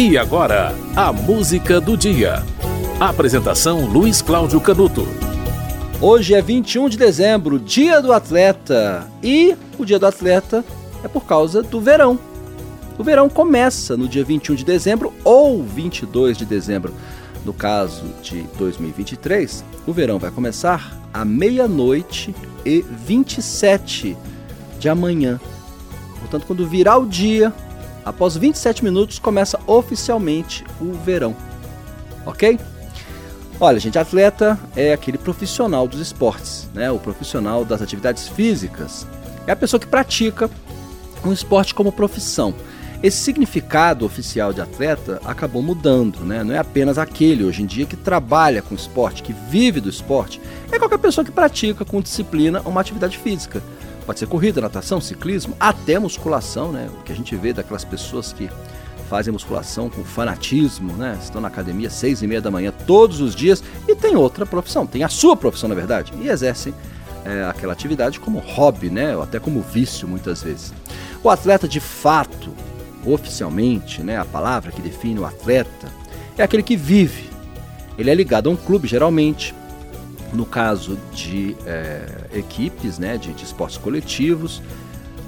E 0.00 0.16
agora, 0.16 0.72
a 0.94 1.12
música 1.12 1.80
do 1.80 1.96
dia. 1.96 2.44
Apresentação 3.00 3.84
Luiz 3.84 4.22
Cláudio 4.22 4.60
Canuto. 4.60 5.04
Hoje 6.00 6.34
é 6.34 6.40
21 6.40 6.88
de 6.88 6.96
dezembro, 6.96 7.58
dia 7.58 8.00
do 8.00 8.12
atleta. 8.12 9.04
E 9.20 9.56
o 9.76 9.84
dia 9.84 9.98
do 9.98 10.06
atleta 10.06 10.64
é 11.02 11.08
por 11.08 11.24
causa 11.24 11.64
do 11.64 11.80
verão. 11.80 12.16
O 12.96 13.02
verão 13.02 13.28
começa 13.28 13.96
no 13.96 14.06
dia 14.06 14.22
21 14.22 14.54
de 14.54 14.64
dezembro 14.64 15.12
ou 15.24 15.64
22 15.64 16.38
de 16.38 16.44
dezembro. 16.44 16.94
No 17.44 17.52
caso 17.52 18.04
de 18.22 18.42
2023, 18.56 19.64
o 19.84 19.92
verão 19.92 20.20
vai 20.20 20.30
começar 20.30 20.96
à 21.12 21.24
meia-noite 21.24 22.32
e 22.64 22.82
27 22.82 24.16
de 24.78 24.88
amanhã. 24.88 25.40
Portanto, 26.20 26.44
quando 26.46 26.68
virar 26.68 26.98
o 26.98 27.06
dia, 27.06 27.52
após 28.08 28.36
27 28.36 28.82
minutos, 28.82 29.18
começa 29.18 29.60
oficialmente 29.66 30.64
o 30.80 30.92
verão. 30.92 31.36
Ok? 32.24 32.58
Olha, 33.60 33.78
gente, 33.78 33.98
atleta 33.98 34.58
é 34.76 34.92
aquele 34.92 35.18
profissional 35.18 35.88
dos 35.88 36.00
esportes, 36.00 36.68
né? 36.72 36.90
O 36.90 36.98
profissional 36.98 37.64
das 37.64 37.82
atividades 37.82 38.28
físicas. 38.28 39.06
É 39.46 39.52
a 39.52 39.56
pessoa 39.56 39.80
que 39.80 39.86
pratica 39.86 40.48
um 41.24 41.32
esporte 41.32 41.74
como 41.74 41.90
profissão. 41.90 42.54
Esse 43.02 43.18
significado 43.18 44.04
oficial 44.04 44.52
de 44.52 44.60
atleta 44.60 45.20
acabou 45.24 45.62
mudando, 45.62 46.20
né? 46.20 46.42
Não 46.42 46.54
é 46.54 46.58
apenas 46.58 46.98
aquele 46.98 47.44
hoje 47.44 47.62
em 47.62 47.66
dia 47.66 47.86
que 47.86 47.96
trabalha 47.96 48.62
com 48.62 48.74
esporte, 48.74 49.22
que 49.22 49.32
vive 49.32 49.80
do 49.80 49.88
esporte. 49.88 50.40
É 50.70 50.78
qualquer 50.78 50.98
pessoa 50.98 51.24
que 51.24 51.30
pratica 51.30 51.84
com 51.84 52.00
disciplina 52.00 52.60
uma 52.64 52.80
atividade 52.80 53.18
física. 53.18 53.62
Pode 54.08 54.20
ser 54.20 54.26
corrida, 54.26 54.58
natação, 54.62 55.02
ciclismo, 55.02 55.54
até 55.60 55.98
musculação, 55.98 56.72
né? 56.72 56.88
O 56.98 57.02
que 57.02 57.12
a 57.12 57.14
gente 57.14 57.36
vê 57.36 57.52
daquelas 57.52 57.84
pessoas 57.84 58.32
que 58.32 58.48
fazem 59.06 59.30
musculação 59.30 59.90
com 59.90 60.02
fanatismo, 60.02 60.94
né? 60.94 61.18
Estão 61.22 61.42
na 61.42 61.48
academia 61.48 61.90
seis 61.90 62.22
e 62.22 62.26
meia 62.26 62.40
da 62.40 62.50
manhã 62.50 62.72
todos 62.86 63.20
os 63.20 63.34
dias 63.34 63.62
e 63.86 63.94
tem 63.94 64.16
outra 64.16 64.46
profissão, 64.46 64.86
tem 64.86 65.04
a 65.04 65.10
sua 65.10 65.36
profissão 65.36 65.68
na 65.68 65.74
verdade 65.74 66.14
e 66.22 66.26
exercem 66.26 66.72
é, 67.22 67.44
aquela 67.50 67.74
atividade 67.74 68.18
como 68.18 68.38
hobby, 68.38 68.88
né? 68.88 69.14
Ou 69.14 69.22
até 69.22 69.38
como 69.38 69.60
vício 69.60 70.08
muitas 70.08 70.42
vezes. 70.42 70.72
O 71.22 71.28
atleta 71.28 71.68
de 71.68 71.78
fato 71.78 72.50
oficialmente, 73.04 74.02
né, 74.02 74.16
a 74.16 74.24
palavra 74.24 74.72
que 74.72 74.80
define 74.80 75.20
o 75.20 75.26
atleta, 75.26 75.86
é 76.38 76.42
aquele 76.42 76.62
que 76.62 76.78
vive. 76.78 77.28
Ele 77.98 78.08
é 78.08 78.14
ligado 78.14 78.48
a 78.48 78.52
um 78.52 78.56
clube, 78.56 78.88
geralmente, 78.88 79.54
no 80.32 80.44
caso 80.44 80.98
de 81.12 81.56
é, 81.66 82.06
equipes, 82.34 82.98
né, 82.98 83.16
de, 83.16 83.32
de, 83.32 83.44
esportes 83.44 83.78
coletivos, 83.78 84.62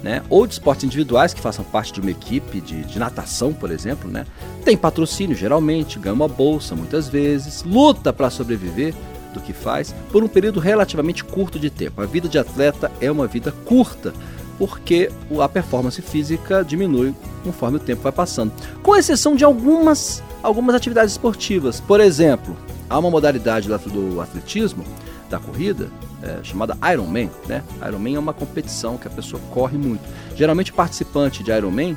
né, 0.03 0.23
ou 0.29 0.47
de 0.47 0.55
esportes 0.55 0.85
individuais 0.85 1.35
que 1.35 1.41
façam 1.41 1.65
parte 1.65 1.93
de 1.93 2.01
uma 2.01 2.11
equipe 2.11 2.61
de, 2.61 2.83
de 2.85 2.99
natação, 2.99 3.53
por 3.53 3.71
exemplo, 3.71 4.11
né, 4.11 4.27
tem 4.65 4.77
patrocínio 4.77 5.37
geralmente, 5.37 5.99
ganha 5.99 6.15
uma 6.15 6.29
bolsa 6.29 6.75
muitas 6.75 7.09
vezes, 7.09 7.63
luta 7.63 8.13
para 8.13 8.31
sobreviver 8.31 8.95
do 9.33 9.41
que 9.41 9.53
faz 9.53 9.95
por 10.11 10.23
um 10.23 10.29
período 10.29 10.61
relativamente 10.61 11.25
curto 11.25 11.59
de 11.59 11.71
tempo. 11.71 12.03
A 12.03 12.07
vida 12.07 12.29
de 12.29 12.39
atleta 12.39 12.91
é 13.01 13.11
uma 13.11 13.27
vida 13.27 13.53
curta, 13.65 14.13
porque 14.59 15.11
a 15.41 15.49
performance 15.49 16.03
física 16.03 16.65
diminui 16.65 17.15
conforme 17.43 17.77
o 17.77 17.81
tempo 17.81 18.03
vai 18.03 18.13
passando. 18.13 18.53
Com 18.83 18.97
exceção 18.97 19.35
de 19.35 19.45
algumas, 19.45 20.23
algumas 20.43 20.75
atividades 20.75 21.13
esportivas. 21.13 21.81
Por 21.81 22.01
exemplo, 22.01 22.57
há 22.91 22.99
uma 22.99 23.11
modalidade 23.11 23.69
do 23.69 24.21
atletismo, 24.21 24.85
da 25.31 25.39
corrida, 25.39 25.89
é, 26.23 26.41
chamada 26.43 26.77
Ironman. 26.93 27.31
Né? 27.47 27.63
Ironman 27.87 28.17
é 28.17 28.19
uma 28.19 28.35
competição 28.35 28.99
que 28.99 29.07
a 29.07 29.11
pessoa 29.11 29.41
corre 29.53 29.79
muito. 29.79 30.03
Geralmente 30.35 30.73
o 30.73 30.75
participante 30.75 31.45
de 31.45 31.53
Ironman 31.53 31.97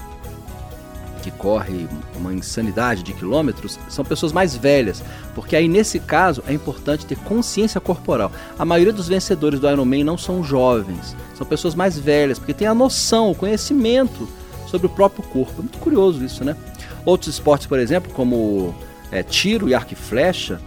que 1.23 1.31
corre 1.31 1.87
uma 2.17 2.33
insanidade 2.33 3.01
de 3.01 3.13
quilômetros 3.13 3.79
são 3.87 4.03
pessoas 4.03 4.33
mais 4.33 4.57
velhas, 4.57 5.01
porque 5.33 5.55
aí 5.55 5.69
nesse 5.69 5.97
caso 5.97 6.43
é 6.45 6.53
importante 6.53 7.05
ter 7.05 7.17
consciência 7.17 7.79
corporal. 7.79 8.29
A 8.59 8.65
maioria 8.65 8.91
dos 8.91 9.07
vencedores 9.07 9.59
do 9.59 9.69
Ironman 9.69 10.03
não 10.03 10.17
são 10.17 10.43
jovens, 10.43 11.15
são 11.33 11.47
pessoas 11.47 11.73
mais 11.73 11.97
velhas, 11.97 12.37
porque 12.37 12.53
tem 12.53 12.67
a 12.67 12.73
noção, 12.73 13.31
o 13.31 13.35
conhecimento 13.35 14.27
sobre 14.67 14.87
o 14.87 14.89
próprio 14.89 15.23
corpo. 15.23 15.53
É 15.59 15.61
muito 15.61 15.77
curioso 15.77 16.23
isso, 16.23 16.43
né? 16.43 16.57
Outros 17.05 17.33
esportes, 17.33 17.67
por 17.67 17.79
exemplo, 17.79 18.11
como 18.13 18.75
é, 19.09 19.23
tiro 19.23 19.69
e 19.69 19.73
arco 19.73 19.93
e 19.93 19.95
flecha, 19.95 20.59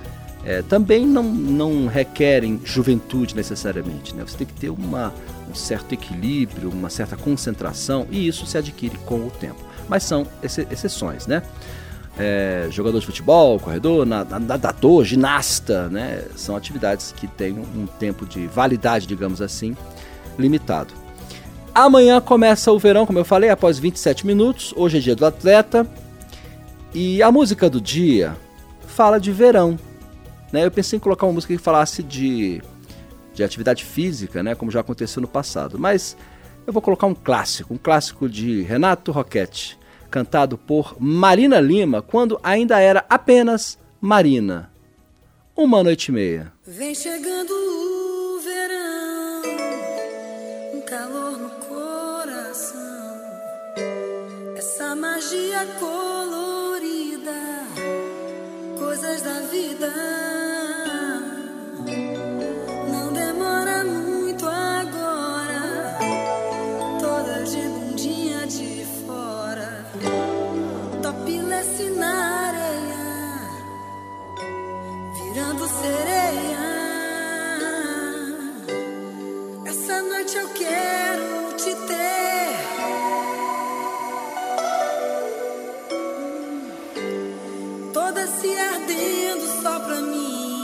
é, 0.46 0.62
também 0.62 1.04
não, 1.04 1.24
não 1.24 1.86
requerem 1.86 2.60
juventude 2.64 3.34
necessariamente. 3.34 4.14
Né? 4.14 4.24
Você 4.26 4.38
tem 4.38 4.46
que 4.46 4.54
ter 4.54 4.70
uma, 4.70 5.12
um 5.50 5.54
certo 5.54 5.92
equilíbrio, 5.92 6.70
uma 6.70 6.88
certa 6.88 7.16
concentração, 7.16 8.06
e 8.10 8.26
isso 8.26 8.46
se 8.46 8.56
adquire 8.56 8.96
com 9.04 9.26
o 9.26 9.30
tempo 9.30 9.66
mas 9.88 10.02
são 10.02 10.26
exceções, 10.42 11.26
né? 11.26 11.42
É, 12.18 12.66
jogador 12.70 12.98
de 12.98 13.06
futebol, 13.06 13.60
corredor, 13.60 14.06
nadador, 14.06 15.04
ginasta, 15.04 15.88
né? 15.88 16.24
São 16.34 16.56
atividades 16.56 17.12
que 17.12 17.26
têm 17.26 17.58
um 17.58 17.86
tempo 17.86 18.24
de 18.24 18.46
validade, 18.46 19.06
digamos 19.06 19.42
assim, 19.42 19.76
limitado. 20.38 20.94
Amanhã 21.74 22.20
começa 22.20 22.72
o 22.72 22.78
verão, 22.78 23.04
como 23.04 23.18
eu 23.18 23.24
falei, 23.24 23.50
após 23.50 23.78
27 23.78 24.26
minutos. 24.26 24.72
Hoje 24.76 24.96
é 24.96 25.00
dia 25.00 25.14
do 25.14 25.26
atleta. 25.26 25.86
E 26.94 27.22
a 27.22 27.30
música 27.30 27.68
do 27.68 27.80
dia 27.80 28.34
fala 28.86 29.20
de 29.20 29.30
verão. 29.30 29.78
Né? 30.56 30.64
Eu 30.64 30.70
pensei 30.70 30.96
em 30.96 31.00
colocar 31.00 31.26
uma 31.26 31.34
música 31.34 31.54
que 31.54 31.62
falasse 31.62 32.02
de, 32.02 32.62
de 33.34 33.44
atividade 33.44 33.84
física, 33.84 34.42
né? 34.42 34.54
como 34.54 34.70
já 34.70 34.80
aconteceu 34.80 35.20
no 35.20 35.28
passado. 35.28 35.78
Mas 35.78 36.16
eu 36.66 36.72
vou 36.72 36.80
colocar 36.80 37.06
um 37.06 37.14
clássico, 37.14 37.74
um 37.74 37.76
clássico 37.76 38.26
de 38.26 38.62
Renato 38.62 39.12
Roquette, 39.12 39.78
cantado 40.10 40.56
por 40.56 40.96
Marina 40.98 41.60
Lima 41.60 42.00
quando 42.00 42.40
ainda 42.42 42.80
era 42.80 43.04
apenas 43.06 43.78
Marina. 44.00 44.72
Uma 45.54 45.84
noite 45.84 46.08
e 46.08 46.12
meia. 46.12 46.50
Vem 46.66 46.94
chegando 46.94 47.50
o 47.50 48.40
verão, 48.40 49.42
um 50.74 50.80
calor 50.80 51.38
no 51.38 51.50
coração, 51.66 53.20
essa 54.56 54.96
magia 54.96 55.66
colorida, 55.78 57.32
coisas 58.78 59.20
da 59.20 59.40
vida. 59.40 60.35
Sereia. 75.68 76.58
Essa 79.64 80.02
noite 80.02 80.36
eu 80.36 80.48
quero 80.50 81.56
te 81.56 81.74
ter. 81.86 82.56
Toda 87.92 88.26
se 88.26 88.58
ardendo 88.58 89.62
só 89.62 89.80
pra 89.80 90.00
mim. 90.00 90.55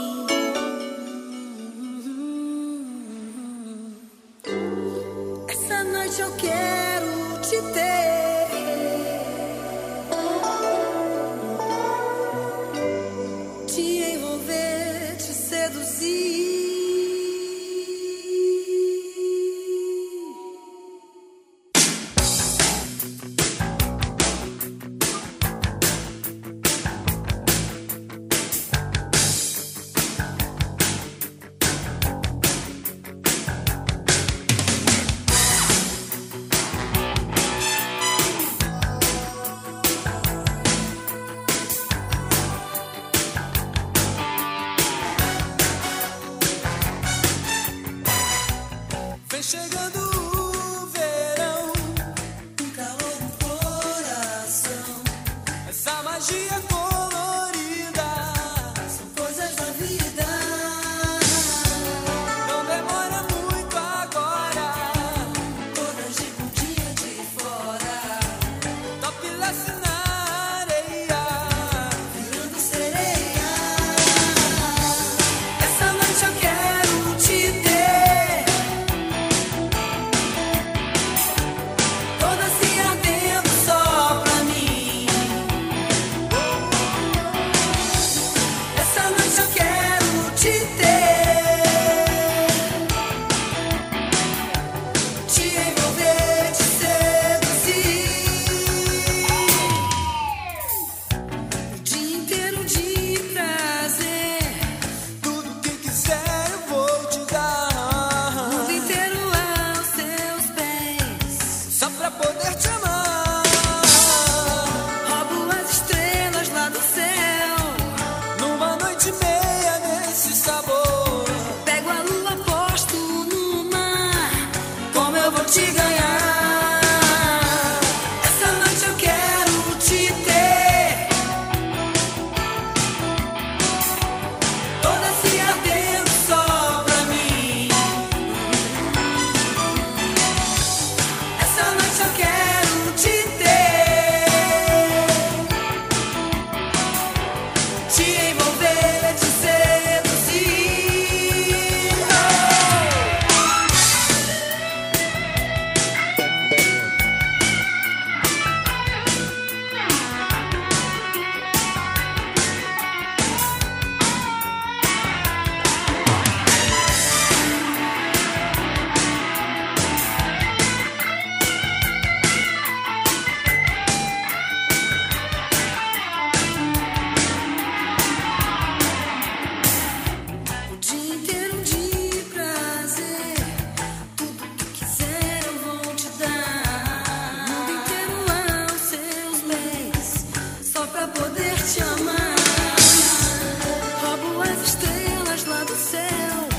do 195.65 195.75
céu, 195.75 196.49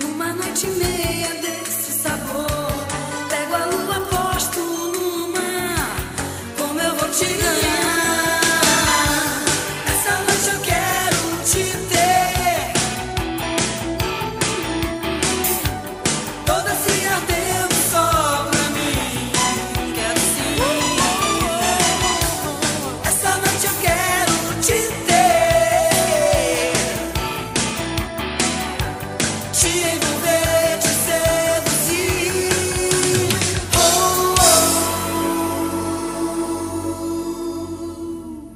numa 0.00 0.32
noite 0.32 0.66
mesmo. 0.66 1.01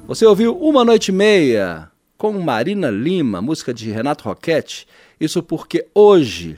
Você 0.07 0.25
ouviu 0.25 0.57
Uma 0.57 0.85
Noite 0.85 1.11
Meia 1.11 1.91
com 2.17 2.31
Marina 2.31 2.89
Lima, 2.89 3.41
música 3.41 3.73
de 3.73 3.91
Renato 3.91 4.23
Roquete? 4.23 4.87
Isso 5.19 5.43
porque 5.43 5.85
hoje 5.93 6.57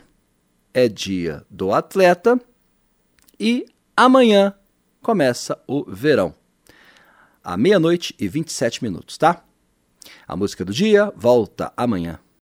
é 0.71 0.87
dia 0.87 1.43
do 1.49 1.73
atleta 1.73 2.39
e 3.39 3.65
amanhã 3.97 4.53
começa 5.01 5.59
o 5.67 5.83
verão. 5.83 6.33
À 7.43 7.57
meia-noite 7.57 8.13
e 8.19 8.27
27 8.27 8.83
minutos, 8.83 9.17
tá? 9.17 9.43
A 10.27 10.35
música 10.35 10.63
do 10.63 10.71
dia 10.71 11.11
volta 11.15 11.73
amanhã. 11.75 12.19